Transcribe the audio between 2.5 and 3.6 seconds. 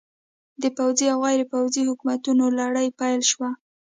لړۍ پیل شوه.